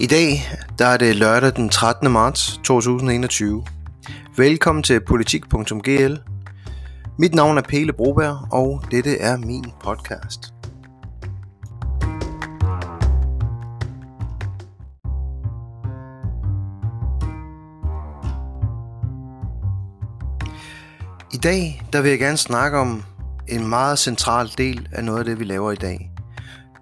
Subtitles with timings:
[0.00, 2.10] I dag der er det lørdag den 13.
[2.10, 3.64] marts 2021.
[4.36, 6.16] Velkommen til politik.gl.
[7.18, 10.54] Mit navn er Pele Broberg, og dette er min podcast.
[21.32, 23.02] I dag der vil jeg gerne snakke om
[23.48, 26.10] en meget central del af noget af det, vi laver i dag.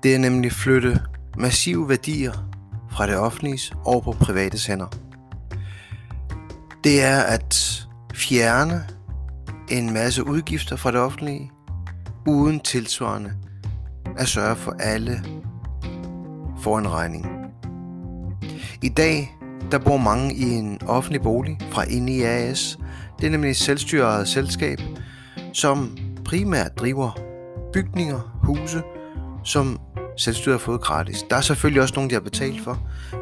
[0.03, 1.01] Det er nemlig flytte
[1.39, 2.48] massive værdier
[2.91, 4.87] fra det offentlige over på private hænder.
[6.85, 8.87] Det er at fjerne
[9.69, 11.51] en masse udgifter fra det offentlige,
[12.27, 13.33] uden tilsvarende
[14.17, 15.25] at sørge for alle
[16.63, 17.27] for en regning.
[18.83, 19.39] I dag
[19.71, 22.79] der bor mange i en offentlig bolig fra inde AS.
[23.21, 24.81] Det er nemlig et selvstyret selskab,
[25.53, 27.19] som primært driver
[27.73, 28.83] bygninger, huse,
[29.45, 29.81] som
[30.19, 31.25] selvstyret har fået gratis.
[31.31, 32.79] Der er selvfølgelig også nogen, de har betalt for,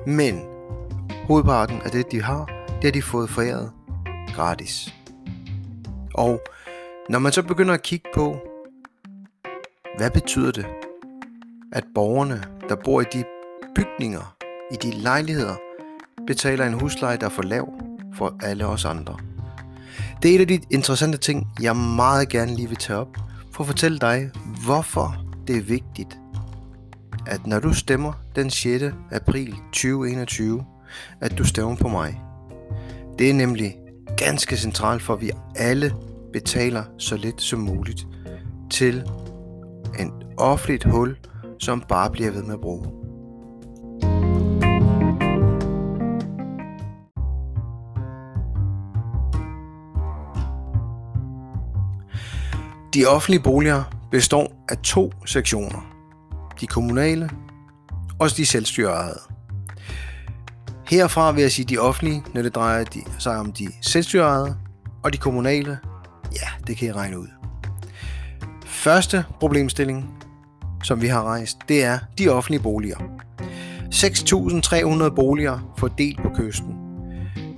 [0.06, 0.40] men
[1.24, 3.70] hovedparten af det, de har, det har de fået foræret
[4.34, 4.94] gratis.
[6.14, 6.40] Og
[7.10, 8.36] når man så begynder at kigge på,
[9.96, 10.66] hvad betyder det,
[11.72, 13.24] at borgerne, der bor i de
[13.74, 14.36] bygninger,
[14.72, 15.54] i de lejligheder,
[16.26, 17.68] betaler en husleje, der er for lav
[18.14, 19.16] for alle os andre.
[20.22, 23.16] Det er et af de interessante ting, jeg meget gerne lige vil tage op,
[23.52, 24.30] for at fortælle dig,
[24.64, 26.18] hvorfor det er vigtigt,
[27.26, 28.84] at når du stemmer den 6.
[29.12, 30.64] april 2021,
[31.20, 32.20] at du stemmer på mig.
[33.18, 33.76] Det er nemlig
[34.16, 35.94] ganske centralt for, at vi alle
[36.32, 38.06] betaler så lidt som muligt
[38.70, 39.04] til
[39.98, 41.16] en offentligt hul,
[41.58, 42.86] som bare bliver ved med at bruge.
[52.94, 55.95] De offentlige boliger består af to sektioner
[56.60, 57.30] de kommunale
[58.18, 59.18] og de selvstyrede.
[60.88, 62.84] Herfra vil jeg sige de offentlige, når det drejer
[63.18, 64.56] sig om de selvstyrede,
[65.02, 65.78] og de kommunale,
[66.32, 67.28] ja, det kan I regne ud.
[68.66, 70.14] Første problemstilling,
[70.82, 72.98] som vi har rejst, det er de offentlige boliger.
[73.94, 76.74] 6.300 boliger fordelt på kysten.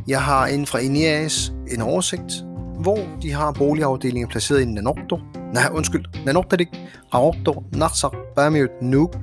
[0.09, 2.45] Jeg har inden fra Inias en oversigt,
[2.81, 5.19] hvor de har boligafdelinger placeret i Nanorto,
[5.55, 6.69] nej undskyld, Nanortadik,
[7.15, 9.17] Raorto, Narsaq, Bamiut, Nuuk,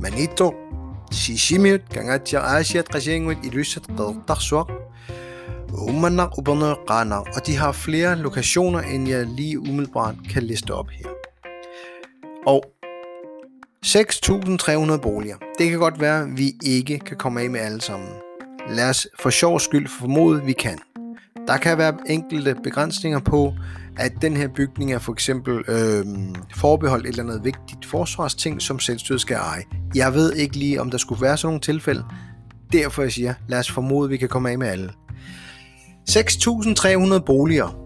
[0.00, 0.54] Manito,
[1.12, 4.68] Shishimiut, Gangatia, Asiat, Qashinguit, Ilusat, Qadtarsuaq,
[5.88, 10.88] Umanak, Uberner, Qanar, og de har flere lokationer, end jeg lige umiddelbart kan liste op
[10.88, 11.08] her.
[12.46, 12.64] Og
[13.86, 15.36] 6.300 boliger.
[15.58, 18.08] Det kan godt være, at vi ikke kan komme af med alle sammen.
[18.70, 20.78] Lad os for sjov skyld formode, at vi kan.
[21.48, 23.54] Der kan være enkelte begrænsninger på,
[23.96, 26.04] at den her bygning er for eksempel øh,
[26.56, 29.62] forbeholdt et eller andet vigtigt forsvarsting, som selvstyret skal eje.
[29.94, 32.04] Jeg ved ikke lige, om der skulle være sådan nogle tilfælde.
[32.72, 34.92] Derfor jeg siger, lad os formode, at vi kan komme af med alle.
[36.10, 37.78] 6.300 boliger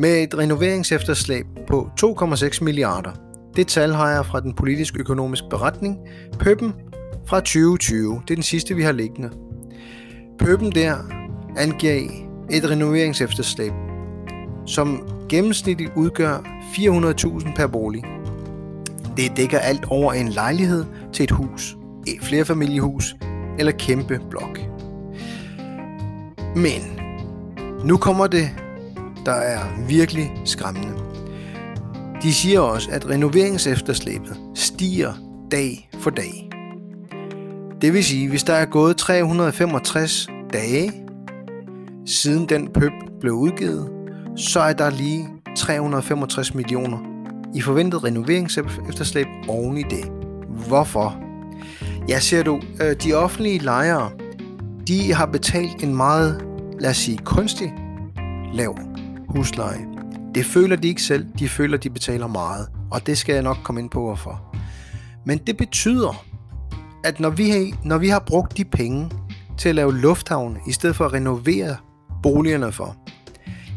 [0.00, 3.12] med et renoveringsefterslæb på 2,6 milliarder.
[3.56, 5.96] Det tal har jeg fra den politisk økonomisk beretning,
[6.38, 6.72] Pøben
[7.26, 8.22] fra 2020.
[8.22, 9.30] Det er den sidste, vi har liggende.
[10.38, 10.96] Pøben der
[11.56, 13.72] angiver et renoveringsefterslæb,
[14.66, 16.36] som gennemsnitligt udgør
[16.72, 18.04] 400.000 per bolig.
[19.16, 21.76] Det dækker alt over en lejlighed til et hus,
[22.06, 23.16] et flerfamiliehus
[23.58, 24.60] eller kæmpe blok.
[26.56, 27.00] Men
[27.84, 28.50] nu kommer det,
[29.26, 30.92] der er virkelig skræmmende.
[32.22, 35.12] De siger også, at renoveringsefterslæbet stiger
[35.50, 36.50] dag for dag.
[37.80, 41.07] Det vil sige, hvis der er gået 365 dage
[42.08, 43.90] siden den pøb blev udgivet,
[44.36, 46.98] så er der lige 365 millioner
[47.54, 50.10] i forventet renoveringsefterslæb oven i det.
[50.68, 51.16] Hvorfor?
[52.08, 54.10] Ja, ser du, øh, de offentlige lejere,
[54.88, 56.44] de har betalt en meget,
[56.80, 57.74] lad os sige, kunstig
[58.52, 58.78] lav
[59.28, 59.86] husleje.
[60.34, 63.56] Det føler de ikke selv, de føler, de betaler meget, og det skal jeg nok
[63.64, 64.56] komme ind på, hvorfor.
[65.26, 66.24] Men det betyder,
[67.04, 69.10] at når vi, har, når vi har brugt de penge
[69.58, 71.76] til at lave lufthavne, i stedet for at renovere
[72.22, 72.96] boligerne for,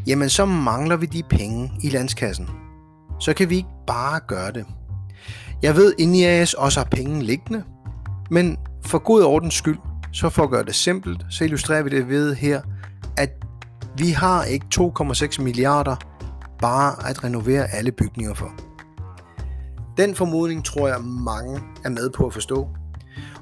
[0.06, 2.48] jamen så mangler vi de penge i landskassen.
[3.20, 4.66] Så kan vi ikke bare gøre det.
[5.62, 7.62] Jeg ved, at IAS også har penge liggende,
[8.30, 9.78] men for god ordens skyld,
[10.12, 12.60] så for at gøre det simpelt, så illustrerer vi det ved her,
[13.16, 13.30] at
[13.98, 15.96] vi har ikke 2,6 milliarder
[16.58, 18.52] bare at renovere alle bygninger for.
[19.96, 22.68] Den formodning tror jeg mange er med på at forstå.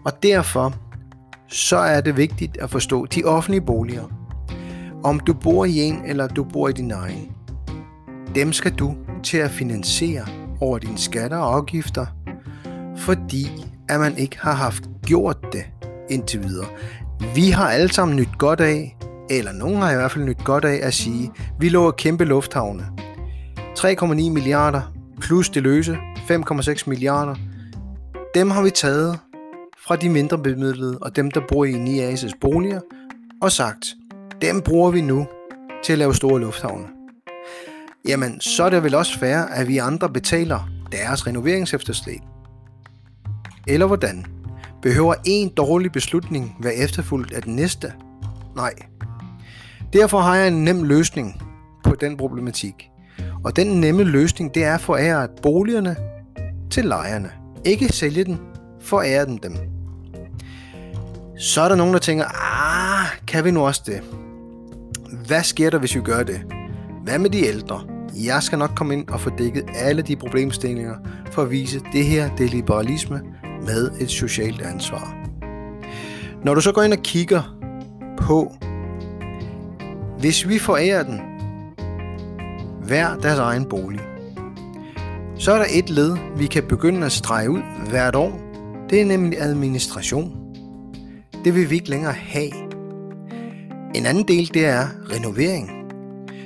[0.04, 0.74] Og derfor
[1.48, 4.04] så er det vigtigt at forstå de offentlige boliger,
[5.04, 7.32] om du bor i en, eller du bor i din egen.
[8.34, 10.26] Dem skal du til at finansiere
[10.60, 12.06] over dine skatter og afgifter,
[12.96, 15.64] fordi at man ikke har haft gjort det
[16.10, 16.66] indtil videre.
[17.34, 18.96] Vi har alle sammen nyt godt af,
[19.30, 22.86] eller nogen har i hvert fald nyt godt af at sige, vi lå kæmpe lufthavne.
[23.78, 24.82] 3,9 milliarder
[25.20, 27.34] plus det løse 5,6 milliarder.
[28.34, 29.18] Dem har vi taget
[29.86, 32.80] fra de mindre bemidlede og dem, der bor i NIAS' boliger,
[33.42, 33.86] og sagt,
[34.42, 35.26] dem bruger vi nu
[35.84, 36.86] til at lave store lufthavne.
[38.08, 42.20] Jamen, så er det vel også fair, at vi andre betaler deres renoveringsefterslæb.
[43.66, 44.26] Eller hvordan?
[44.82, 47.92] Behøver en dårlig beslutning være efterfulgt af den næste?
[48.56, 48.72] Nej.
[49.92, 51.42] Derfor har jeg en nem løsning
[51.84, 52.90] på den problematik.
[53.44, 55.96] Og den nemme løsning, det er at forære boligerne
[56.70, 57.30] til lejerne.
[57.64, 58.40] Ikke sælge den,
[58.80, 59.56] forære den dem.
[61.38, 64.02] Så er der nogen, der tænker, ah, kan vi nu også det?
[65.12, 66.40] Hvad sker der, hvis vi gør det?
[67.04, 67.80] Hvad med de ældre?
[68.24, 70.94] Jeg skal nok komme ind og få dækket alle de problemstillinger
[71.30, 73.20] for at vise, at det her det er liberalisme
[73.66, 75.16] med et socialt ansvar.
[76.44, 77.56] Når du så går ind og kigger
[78.18, 78.56] på,
[80.18, 81.20] hvis vi forærer den
[82.84, 84.00] hver deres egen bolig,
[85.38, 88.40] så er der et led, vi kan begynde at strege ud hvert år.
[88.90, 90.36] Det er nemlig administration.
[91.44, 92.69] Det vil vi ikke længere have.
[93.94, 95.70] En anden del, det er renovering.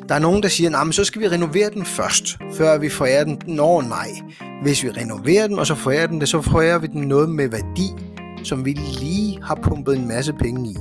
[0.08, 3.24] Der er nogen, der siger, at så skal vi renovere den først, før vi forærer
[3.24, 3.38] den.
[3.46, 4.08] Nå nej,
[4.62, 7.48] hvis vi renoverer den, og så forærer den det, så forærer vi den noget med
[7.48, 7.90] værdi,
[8.42, 10.76] som vi lige har pumpet en masse penge i.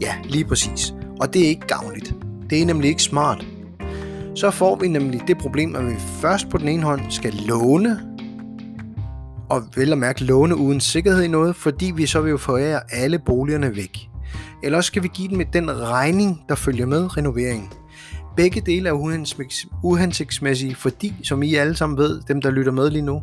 [0.00, 0.94] Ja, lige præcis.
[1.20, 2.14] Og det er ikke gavnligt.
[2.50, 3.46] Det er nemlig ikke smart.
[4.34, 8.00] Så får vi nemlig det problem, at vi først på den ene hånd skal låne,
[9.50, 12.80] og vel at mærke låne uden sikkerhed i noget, fordi vi så vil jo forære
[12.90, 14.11] alle boligerne væk.
[14.62, 17.72] Eller også skal vi give dem med den regning, der følger med renoveringen.
[18.36, 18.92] Begge dele er
[19.82, 23.22] uhensigtsmæssige, fordi, som I alle sammen ved, dem der lytter med lige nu,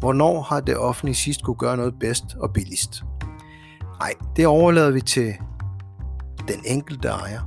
[0.00, 3.02] hvornår har det offentlige sidst kunne gøre noget bedst og billigst?
[4.00, 5.34] Nej, det overlader vi til
[6.48, 7.40] den enkelte ejer.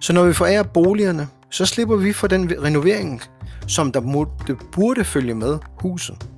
[0.00, 3.20] Så når vi forærer boligerne, så slipper vi for den renovering,
[3.66, 6.30] som der må, det burde følge med huset.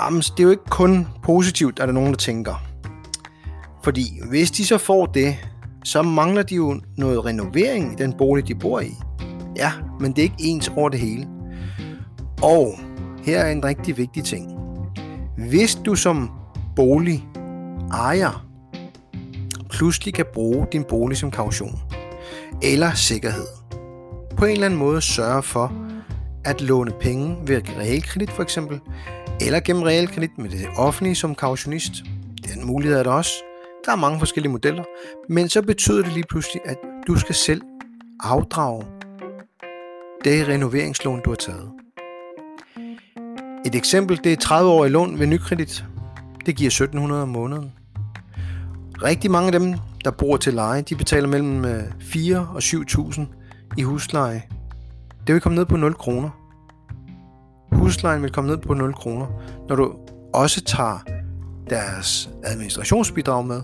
[0.00, 2.71] Jamen, det er jo ikke kun positivt, at der nogen, der tænker.
[3.84, 5.36] Fordi hvis de så får det,
[5.84, 8.96] så mangler de jo noget renovering i den bolig, de bor i.
[9.56, 11.28] Ja, men det er ikke ens over det hele.
[12.42, 12.78] Og
[13.24, 14.52] her er en rigtig vigtig ting.
[15.48, 16.30] Hvis du som
[16.76, 17.28] bolig
[17.92, 18.46] ejer
[19.70, 21.80] pludselig kan bruge din bolig som kaution
[22.62, 23.46] eller sikkerhed,
[24.36, 25.72] på en eller anden måde sørge for
[26.44, 28.80] at låne penge ved realkredit for eksempel,
[29.40, 31.92] eller gennem realkredit med det offentlige som kautionist.
[32.54, 33.32] Den mulighed er der også.
[33.86, 34.84] Der er mange forskellige modeller,
[35.28, 36.76] men så betyder det lige pludselig, at
[37.06, 37.62] du skal selv
[38.20, 38.84] afdrage
[40.24, 41.70] det renoveringslån, du har taget.
[43.66, 45.84] Et eksempel, det er 30 år i lån ved nykredit.
[46.46, 47.72] Det giver 1700 om måneden.
[49.02, 49.74] Rigtig mange af dem,
[50.04, 53.20] der bor til leje, de betaler mellem øh, 4 og 7.000
[53.78, 54.42] i husleje.
[55.26, 56.30] Det vil komme ned på 0 kroner.
[57.72, 59.26] Huslejen vil komme ned på 0 kroner,
[59.68, 59.94] når du
[60.34, 60.98] også tager
[61.72, 63.62] deres administrationsbidrag med,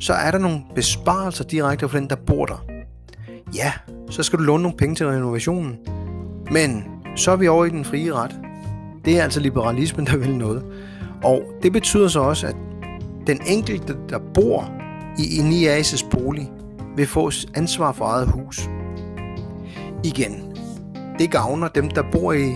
[0.00, 2.64] så er der nogle besparelser direkte for den, der bor der.
[3.54, 3.72] Ja,
[4.10, 5.76] så skal du låne nogle penge til renovationen,
[6.50, 6.84] men
[7.16, 8.36] så er vi over i den frie ret.
[9.04, 10.64] Det er altså liberalismen, der vil noget.
[11.24, 12.56] Og det betyder så også, at
[13.26, 14.72] den enkelte, der bor
[15.18, 16.50] i en IAS' bolig,
[16.96, 18.68] vil få ansvar for eget hus.
[20.04, 20.52] Igen,
[21.18, 22.52] det gavner dem, der bor i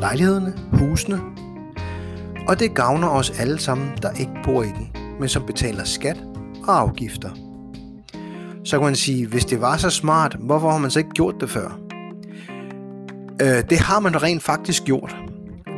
[0.00, 1.20] lejlighederne, husene,
[2.48, 4.88] og det gavner os alle sammen, der ikke bor i den,
[5.20, 6.16] men som betaler skat
[6.66, 7.30] og afgifter.
[8.64, 11.34] Så kan man sige, hvis det var så smart, hvorfor har man så ikke gjort
[11.40, 11.78] det før?
[13.42, 15.16] Øh, det har man rent faktisk gjort.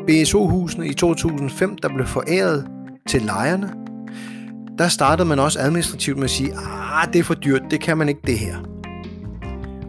[0.06, 2.66] BSO-husene i 2005, der blev foræret
[3.08, 3.70] til lejerne,
[4.78, 7.98] der startede man også administrativt med at sige, ah, det er for dyrt, det kan
[7.98, 8.56] man ikke det her.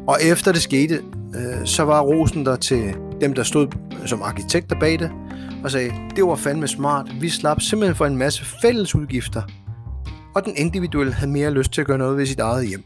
[0.08, 1.02] Og efter det skete,
[1.36, 3.68] øh, så var rosen der til dem, der stod
[4.06, 5.12] som arkitekter bag det,
[5.66, 9.42] og sagde, det var fandme smart, vi slap simpelthen for en masse fælles udgifter,
[10.36, 12.84] og den individuelle havde mere lyst til at gøre noget ved sit eget hjem.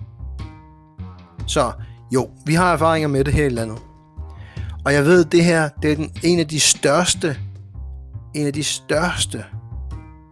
[1.48, 1.72] Så
[2.14, 3.78] jo, vi har erfaringer med det her i landet.
[4.86, 7.38] Og jeg ved, det her det er den, en af de største,
[8.36, 9.46] en af de største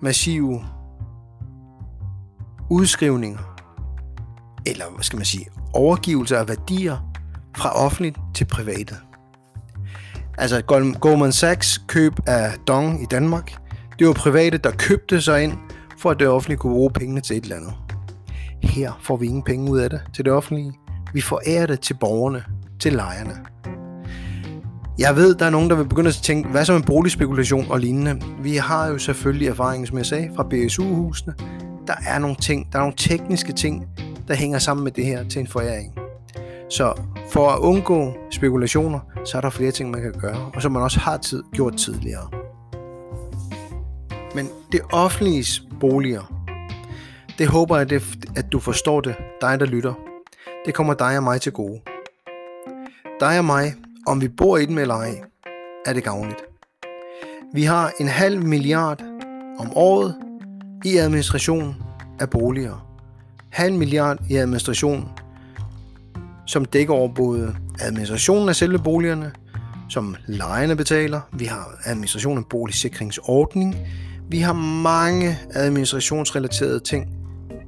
[0.02, 0.66] massive
[2.70, 3.58] udskrivninger,
[4.66, 7.14] eller hvad skal man sige, overgivelser af værdier
[7.58, 8.96] fra offentligt til private.
[10.38, 10.62] Altså
[11.00, 13.54] Goldman Sachs køb af Dong i Danmark,
[14.00, 15.54] det var private, der købte sig ind,
[16.00, 17.74] for at det offentlige kunne bruge pengene til et eller andet.
[18.64, 20.74] Her får vi ingen penge ud af det til det offentlige.
[21.14, 22.44] Vi forærer det til borgerne,
[22.80, 23.34] til lejerne.
[25.00, 27.80] Jeg ved, der er nogen, der vil begynde at tænke, hvad så med boligspekulation og
[27.80, 28.22] lignende?
[28.44, 31.34] Vi har jo selvfølgelig erfaring, som jeg sagde, fra BSU-husene.
[31.88, 33.86] der er nogle ting, der er nogle tekniske ting,
[34.28, 36.07] der hænger sammen med det her til en foræring.
[36.70, 40.72] Så for at undgå spekulationer, så er der flere ting, man kan gøre, og som
[40.72, 42.30] man også har tid, gjort tidligere.
[44.36, 46.34] Men det offentlige boliger,
[47.38, 48.02] det håber jeg,
[48.36, 49.94] at du forstår det, dig der lytter.
[50.66, 51.82] Det kommer dig og mig til gode.
[53.20, 53.74] Dig og mig,
[54.08, 55.22] om vi bor i dem eller ej,
[55.86, 56.42] er det gavnligt.
[57.54, 59.04] Vi har en halv milliard
[59.60, 60.16] om året
[60.86, 61.76] i administration
[62.20, 62.88] af boliger.
[63.50, 65.10] Halv milliard i administration,
[66.48, 69.32] som dækker over både administrationen af selve boligerne,
[69.90, 71.22] som lejerne betaler.
[71.34, 73.76] Vi har administration af boligsikringsordning.
[74.30, 77.08] Vi har mange administrationsrelaterede ting,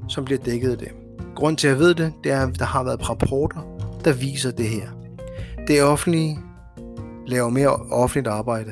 [0.08, 0.88] som bliver dækket af det.
[1.36, 3.60] Grund til, at jeg ved det, det er, at der har været rapporter,
[4.06, 4.88] der viser det her.
[5.68, 6.40] Det offentlige
[7.28, 8.72] laver mere offentligt arbejde.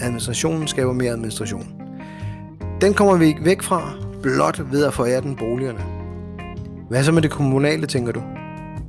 [0.00, 1.72] Administrationen skaber mere administration.
[2.80, 5.80] Den kommer vi ikke væk fra, blot ved at forære den boligerne.
[6.88, 8.22] Hvad så med det kommunale, tænker du?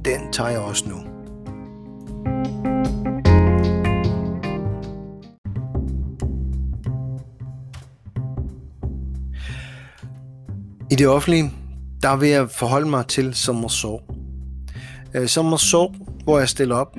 [0.07, 0.95] Den tager jeg også nu.
[10.91, 11.51] I det offentlige,
[12.01, 14.15] der vil jeg forholde mig til Sommersår.
[15.13, 16.97] Øh, Sommersår, hvor jeg stiller op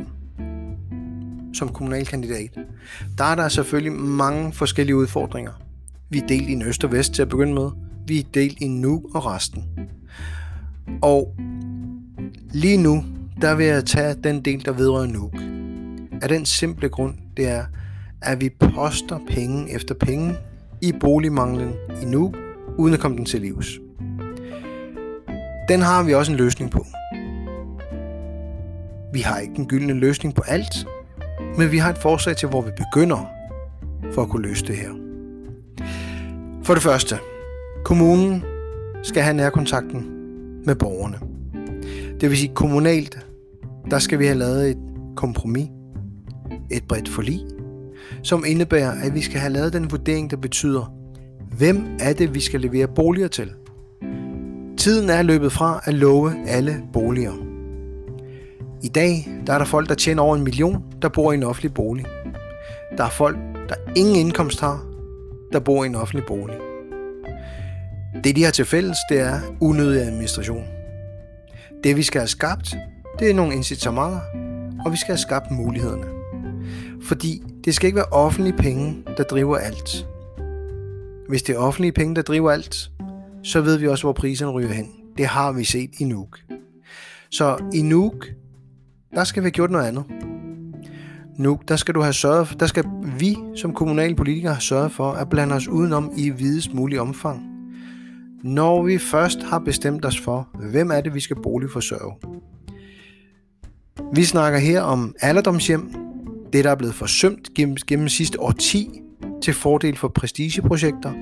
[1.55, 2.59] som kommunalkandidat,
[3.19, 5.53] der er der selvfølgelig mange forskellige udfordringer.
[6.11, 7.71] Vi er delt i en øst og vest til at begynde med.
[8.07, 9.65] Vi er delt i nu og resten.
[11.03, 11.37] Og
[12.53, 13.05] lige nu,
[13.41, 15.31] der vil jeg tage den del, der vedrører nu.
[16.23, 17.65] Af den simple grund, det er,
[18.23, 20.35] at vi poster penge efter penge
[20.83, 22.35] i boligmanglen i nu,
[22.77, 23.79] uden at komme den til livs.
[25.69, 26.87] Den har vi også en løsning på.
[29.13, 30.87] Vi har ikke en gyldne løsning på alt,
[31.59, 33.27] men vi har et forslag til, hvor vi begynder
[34.13, 34.91] for at kunne løse det her.
[36.63, 37.17] For det første,
[37.85, 38.45] kommunen
[39.03, 40.07] skal have nærkontakten
[40.67, 41.38] med borgerne.
[42.21, 43.27] Det vil sige kommunalt,
[43.91, 44.79] der skal vi have lavet et
[45.17, 45.69] kompromis,
[46.71, 47.41] et bredt forlig,
[48.23, 50.93] som indebærer, at vi skal have lavet den vurdering, der betyder,
[51.59, 53.51] hvem er det, vi skal levere boliger til.
[54.77, 57.33] Tiden er løbet fra at love alle boliger.
[58.83, 61.43] I dag der er der folk, der tjener over en million, der bor i en
[61.43, 62.05] offentlig bolig.
[62.99, 63.37] Der er folk,
[63.69, 64.87] der ingen indkomst har,
[65.53, 66.57] der bor i en offentlig bolig.
[68.25, 70.78] Det de har til fælles, det er unødig administration.
[71.85, 72.77] Det vi skal have skabt,
[73.19, 74.21] det er nogle incitamenter,
[74.85, 76.05] og vi skal have skabt mulighederne.
[77.03, 80.07] Fordi det skal ikke være offentlige penge, der driver alt.
[81.29, 82.91] Hvis det er offentlige penge, der driver alt,
[83.43, 84.91] så ved vi også, hvor priserne ryger hen.
[85.19, 86.39] Det har vi set i Nuuk.
[87.31, 88.27] Så i Nuuk,
[89.15, 90.05] der skal vi have gjort noget andet.
[91.37, 92.85] Nu, der skal du have sørget, der skal
[93.19, 97.58] vi som kommunalpolitikere have sørget for at blande os udenom i videst mulig omfang.
[98.45, 102.15] Når vi først har bestemt os for, hvem er det, vi skal boligforsørge.
[104.15, 105.95] Vi snakker her om alderdomshjem,
[106.53, 108.91] det der er blevet forsømt gennem, gennem sidste årti
[109.43, 111.13] til fordel for prestigeprojekter.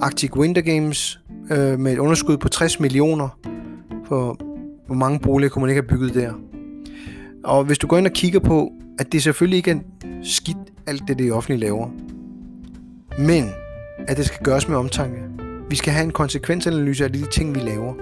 [0.00, 3.28] Arctic Winter Games øh, med et underskud på 60 millioner
[4.04, 4.36] for
[4.86, 6.32] hvor mange boliger kunne man ikke have bygget der.
[7.44, 9.78] Og hvis du går ind og kigger på, at det selvfølgelig ikke er
[10.22, 11.88] skidt, alt det, det offentlige laver,
[13.18, 13.50] men
[14.08, 15.29] at det skal gøres med omtanke.
[15.70, 17.94] Vi skal have en konsekvensanalyse af de ting, vi laver.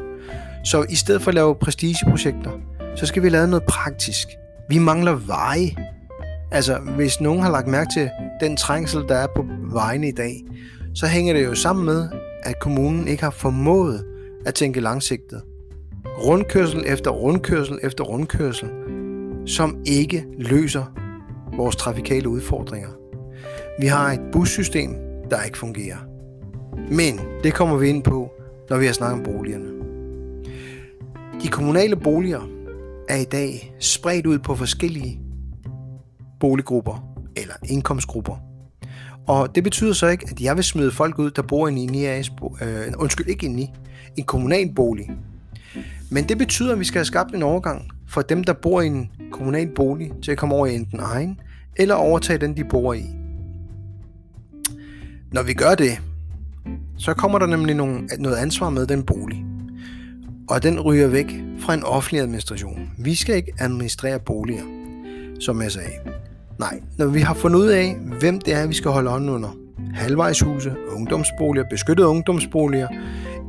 [0.64, 2.50] Så i stedet for at lave prestigeprojekter,
[2.96, 4.28] så skal vi lave noget praktisk.
[4.68, 5.70] Vi mangler veje.
[6.50, 8.10] Altså, hvis nogen har lagt mærke til
[8.40, 10.44] den trængsel, der er på vejene i dag,
[10.94, 12.08] så hænger det jo sammen med,
[12.42, 14.04] at kommunen ikke har formået
[14.46, 15.42] at tænke langsigtet.
[16.06, 18.68] Rundkørsel efter rundkørsel efter rundkørsel
[19.48, 20.84] som ikke løser
[21.56, 22.88] vores trafikale udfordringer.
[23.80, 24.94] Vi har et bussystem,
[25.30, 26.07] der ikke fungerer.
[26.90, 28.30] Men det kommer vi ind på,
[28.70, 29.68] når vi har snakket om boligerne.
[31.42, 32.40] De kommunale boliger
[33.08, 35.20] er i dag spredt ud på forskellige
[36.40, 37.04] boliggrupper
[37.36, 38.36] eller indkomstgrupper.
[39.26, 41.94] Og det betyder så ikke, at jeg vil smide folk ud, der bor i en
[41.94, 42.30] IAS,
[42.62, 43.70] øh, undskyld, ikke i
[44.16, 45.10] en kommunal bolig.
[46.10, 48.86] Men det betyder, at vi skal have skabt en overgang for dem, der bor i
[48.86, 51.40] en kommunal bolig, til at komme over i enten egen,
[51.76, 53.04] eller overtage den, de bor i.
[55.32, 56.00] Når vi gør det,
[56.98, 59.44] så kommer der nemlig nogle, noget ansvar med den bolig.
[60.50, 62.90] Og den ryger væk fra en offentlig administration.
[62.98, 64.62] Vi skal ikke administrere boliger,
[65.40, 65.92] som jeg sagde.
[66.58, 69.48] Nej, når vi har fundet ud af, hvem det er, vi skal holde hånden under.
[69.94, 72.88] Halvvejshuse, ungdomsboliger, beskyttede ungdomsboliger,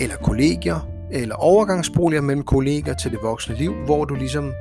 [0.01, 4.51] eller kollegier, eller overgangsboliger mellem kolleger til det voksne liv, hvor du ligesom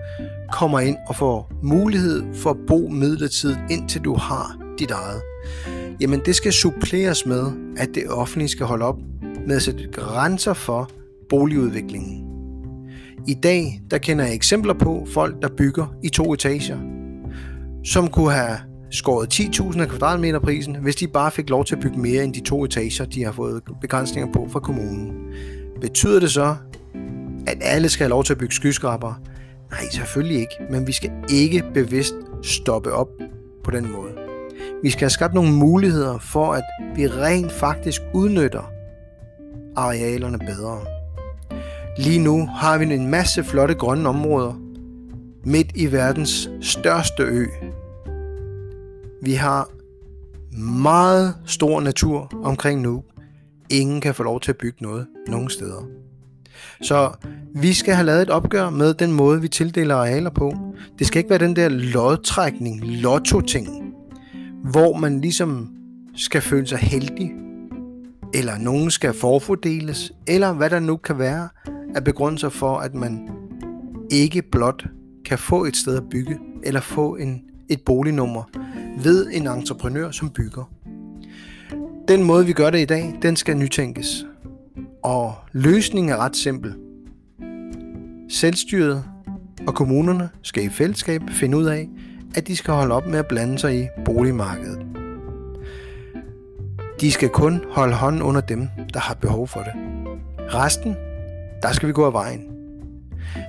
[0.52, 5.22] kommer ind og får mulighed for at bo midlertidigt, indtil du har dit eget.
[6.00, 8.98] Jamen det skal suppleres med, at det offentlige skal holde op
[9.46, 10.90] med at sætte grænser for
[11.28, 12.24] boligudviklingen.
[13.28, 16.78] I dag der kender jeg eksempler på folk, der bygger i to etager,
[17.84, 18.58] som kunne have
[18.90, 22.34] skåret 10.000 af kvadratmeter prisen, hvis de bare fik lov til at bygge mere end
[22.34, 25.12] de to etager, de har fået begrænsninger på fra kommunen.
[25.80, 26.56] Betyder det så,
[27.46, 29.14] at alle skal have lov til at bygge skyskrabere?
[29.70, 33.08] Nej, selvfølgelig ikke, men vi skal ikke bevidst stoppe op
[33.64, 34.27] på den måde.
[34.82, 38.70] Vi skal have skabt nogle muligheder for, at vi rent faktisk udnytter
[39.76, 40.80] arealerne bedre.
[41.98, 44.60] Lige nu har vi en masse flotte grønne områder
[45.44, 47.46] midt i verdens største ø.
[49.22, 49.70] Vi har
[50.58, 53.02] meget stor natur omkring nu.
[53.70, 55.88] Ingen kan få lov til at bygge noget nogen steder.
[56.82, 57.10] Så
[57.54, 60.54] vi skal have lavet et opgør med den måde, vi tildeler arealer på.
[60.98, 63.87] Det skal ikke være den der lodtrækning, lotto-ting,
[64.64, 65.70] hvor man ligesom
[66.14, 67.32] skal føle sig heldig,
[68.34, 71.48] eller nogen skal forfordeles, eller hvad der nu kan være
[71.94, 73.28] af begrundelser for, at man
[74.10, 74.86] ikke blot
[75.24, 78.42] kan få et sted at bygge, eller få en, et bolignummer
[79.02, 80.70] ved en entreprenør, som bygger.
[82.08, 84.26] Den måde, vi gør det i dag, den skal nytænkes.
[85.02, 86.74] Og løsningen er ret simpel.
[88.28, 89.04] Selvstyret
[89.66, 91.88] og kommunerne skal i fællesskab finde ud af,
[92.38, 94.78] at de skal holde op med at blande sig i boligmarkedet.
[97.00, 99.72] De skal kun holde hånden under dem, der har behov for det.
[100.54, 100.96] Resten,
[101.62, 102.40] der skal vi gå af vejen.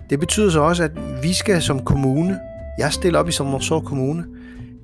[0.09, 0.91] Det betyder så også, at
[1.23, 2.39] vi skal som kommune,
[2.79, 4.25] jeg stiller op i Sommersår Kommune,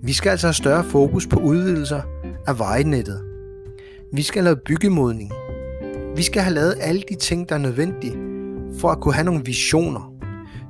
[0.03, 2.01] vi skal altså have større fokus på udvidelser
[2.47, 3.21] af vejnettet.
[4.13, 5.31] Vi skal lave byggemodning.
[6.15, 8.15] Vi skal have lavet alle de ting, der er nødvendige
[8.79, 10.13] for at kunne have nogle visioner.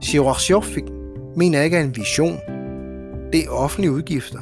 [0.04, 0.84] Chirurgifik
[1.36, 2.55] mener ikke er en vision.
[3.34, 4.40] Det er offentlige udgifter.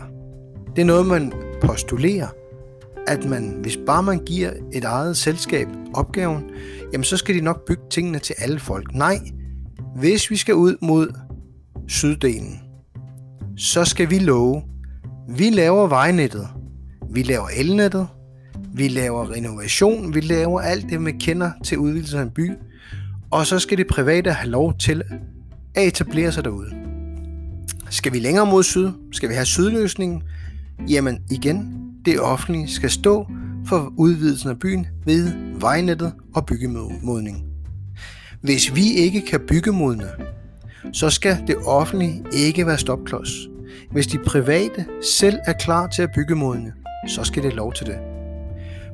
[0.75, 2.27] Det er noget, man postulerer,
[3.07, 6.43] at man, hvis bare man giver et eget selskab opgaven,
[6.93, 8.93] jamen så skal de nok bygge tingene til alle folk.
[8.93, 9.19] Nej,
[9.95, 11.07] hvis vi skal ud mod
[11.87, 12.59] syddelen,
[13.57, 14.61] så skal vi love,
[15.29, 16.47] vi laver vejnettet,
[17.09, 18.07] vi laver elnettet,
[18.73, 22.51] vi laver renovation, vi laver alt det, man kender til udvidelse af en by,
[23.31, 25.03] og så skal det private have lov til
[25.75, 26.82] at etablere sig derude.
[27.93, 28.91] Skal vi længere mod syd?
[29.11, 30.23] Skal vi have sydløsningen?
[30.89, 33.27] Jamen igen, det offentlige skal stå
[33.67, 37.45] for udvidelsen af byen ved vejnettet og byggemodning.
[38.41, 40.07] Hvis vi ikke kan byggemodne,
[40.93, 43.29] så skal det offentlige ikke være stopklods.
[43.91, 44.85] Hvis de private
[45.19, 46.73] selv er klar til at byggemodne,
[47.09, 47.97] så skal det lov til det.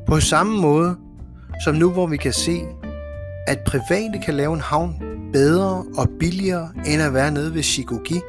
[0.08, 0.96] På samme måde
[1.64, 2.62] som nu, hvor vi kan se,
[3.48, 4.96] at private kan lave en havn
[5.34, 8.20] bedre og billigere end at være nede ved Shikogi,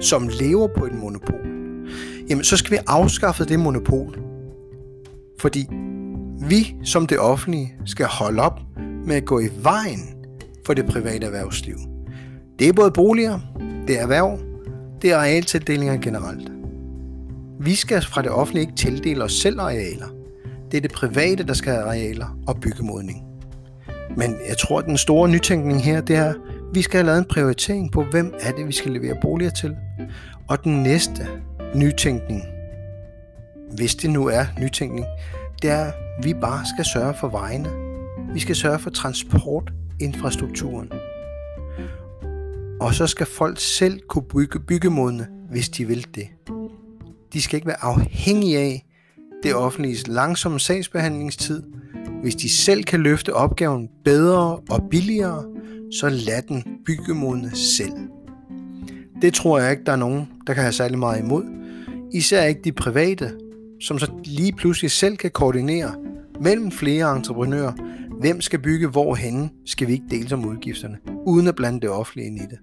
[0.00, 1.46] som lever på et monopol,
[2.28, 4.18] jamen så skal vi afskaffe det monopol.
[5.40, 5.66] Fordi
[6.48, 8.60] vi som det offentlige skal holde op
[9.06, 10.14] med at gå i vejen
[10.66, 11.76] for det private erhvervsliv.
[12.58, 13.40] Det er både boliger,
[13.88, 14.38] det er erhverv,
[15.02, 16.52] det er arealtildelinger generelt.
[17.60, 20.06] Vi skal fra det offentlige ikke tildele os selv arealer.
[20.70, 23.22] Det er det private, der skal have arealer og byggemodning.
[24.16, 26.34] Men jeg tror, at den store nytænkning her, det er,
[26.76, 29.76] vi skal have lavet en prioritering på, hvem er det, vi skal levere boliger til.
[30.48, 31.28] Og den næste
[31.74, 32.42] nytænkning,
[33.76, 35.06] hvis det nu er nytænkning,
[35.62, 37.68] det er, at vi bare skal sørge for vejene.
[38.32, 40.92] Vi skal sørge for transportinfrastrukturen.
[42.80, 46.28] Og så skal folk selv kunne bygge byggemodne, hvis de vil det.
[47.32, 48.86] De skal ikke være afhængige af
[49.42, 51.62] det offentliges langsomme sagsbehandlingstid.
[52.26, 55.44] Hvis de selv kan løfte opgaven bedre og billigere,
[55.92, 57.92] så lad den byggemodne selv.
[59.22, 61.44] Det tror jeg ikke, der er nogen, der kan have særlig meget imod.
[62.12, 63.32] Især ikke de private,
[63.80, 65.94] som så lige pludselig selv kan koordinere
[66.40, 67.72] mellem flere entreprenører,
[68.20, 72.26] hvem skal bygge hvorhenne, skal vi ikke dele om udgifterne, uden at blande det offentlige
[72.26, 72.58] ind i det.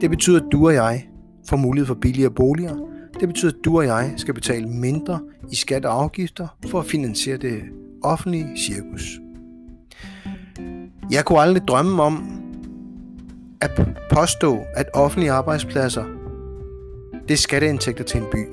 [0.00, 1.08] Det betyder, at du og jeg
[1.48, 2.76] får mulighed for billigere boliger.
[3.20, 5.20] Det betyder, at du og jeg skal betale mindre
[5.52, 7.62] i skat og afgifter for at finansiere det
[8.02, 9.20] offentlige cirkus.
[11.10, 12.42] Jeg kunne aldrig drømme om
[13.60, 13.70] at
[14.12, 16.04] påstå, at offentlige arbejdspladser
[17.28, 18.46] det er skatteindtægter til en by.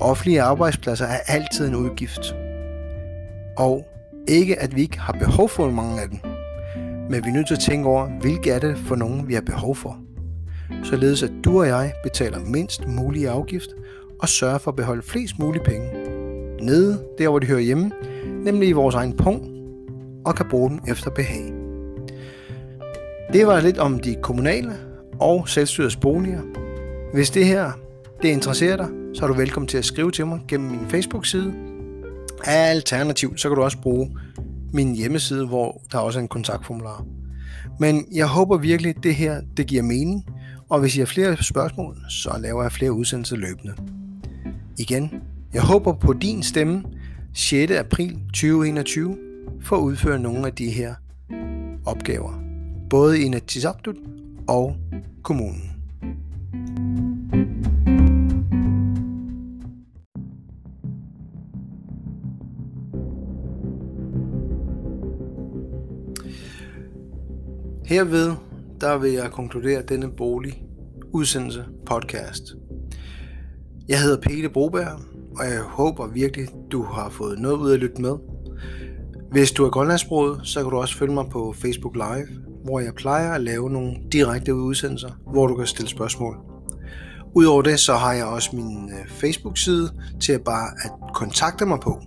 [0.00, 2.34] Offentlige arbejdspladser er altid en udgift.
[3.56, 3.86] Og
[4.28, 6.18] ikke at vi ikke har behov for mange af dem,
[7.10, 9.40] men vi er nødt til at tænke over, hvilke er det for nogen, vi har
[9.40, 9.98] behov for.
[10.84, 13.68] Således at du og jeg betaler mindst mulig afgift
[14.22, 15.88] og sørger for at beholde flest mulige penge.
[16.60, 17.90] Nede, der hvor de hører hjemme,
[18.28, 19.46] nemlig i vores egen punkt,
[20.26, 21.52] og kan bruge den efter behag.
[23.32, 24.72] Det var lidt om de kommunale
[25.20, 26.40] og selvstyrets boliger.
[27.14, 27.72] Hvis det her
[28.22, 31.54] det interesserer dig, så er du velkommen til at skrive til mig gennem min Facebook-side.
[32.44, 34.10] Alternativt, så kan du også bruge
[34.72, 37.04] min hjemmeside, hvor der også er en kontaktformular.
[37.80, 40.26] Men jeg håber virkelig, at det her det giver mening,
[40.68, 43.74] og hvis I har flere spørgsmål, så laver jeg flere udsendelser løbende.
[44.78, 45.10] Igen,
[45.54, 46.82] jeg håber på din stemme
[47.34, 47.72] 6.
[47.72, 49.18] april 2021
[49.60, 50.94] for at udføre nogle af de her
[51.86, 52.42] opgaver,
[52.90, 53.96] både i Inatsisartut
[54.48, 54.76] og
[55.22, 55.62] kommunen.
[67.86, 68.36] Herved
[68.80, 70.62] der vil jeg konkludere denne bolig
[71.12, 72.54] udsendelse podcast.
[73.88, 75.00] Jeg hedder Pete Broberg,
[75.38, 78.16] og jeg håber virkelig, du har fået noget ud af at lytte med.
[79.30, 82.26] Hvis du er grønlandsbruget, så kan du også følge mig på Facebook Live,
[82.64, 86.36] hvor jeg plejer at lave nogle direkte udsendelser, hvor du kan stille spørgsmål.
[87.34, 91.80] Udover det, så har jeg også min øh, Facebook-side til at bare at kontakte mig
[91.80, 92.02] på,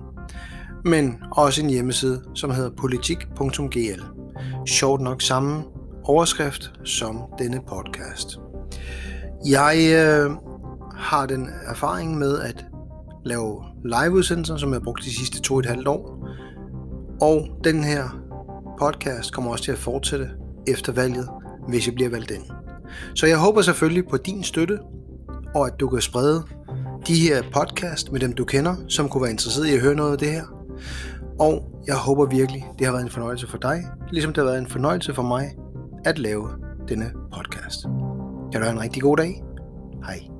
[0.85, 4.01] men også en hjemmeside, som hedder politik.gl.
[4.67, 5.63] Sjovt nok samme
[6.03, 8.39] overskrift som denne podcast.
[9.45, 10.31] Jeg øh,
[10.95, 12.65] har den erfaring med at
[13.25, 16.27] lave liveudsendelser, som jeg har brugt de sidste to og et halvt år.
[17.21, 18.03] Og den her
[18.79, 20.29] podcast kommer også til at fortsætte
[20.67, 21.29] efter valget,
[21.67, 22.43] hvis jeg bliver valgt ind.
[23.15, 24.79] Så jeg håber selvfølgelig på din støtte,
[25.55, 26.43] og at du kan sprede
[27.07, 30.11] de her podcast med dem du kender, som kunne være interesseret i at høre noget
[30.11, 30.43] af det her.
[31.39, 34.59] Og jeg håber virkelig, det har været en fornøjelse for dig, ligesom det har været
[34.59, 35.51] en fornøjelse for mig
[36.05, 36.49] at lave
[36.89, 37.83] denne podcast.
[38.51, 39.43] Kan du have en rigtig god dag.
[40.05, 40.30] Hej.